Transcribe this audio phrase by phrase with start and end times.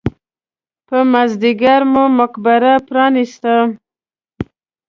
[0.87, 3.55] په مازیګر مو مقبره پرانېسته.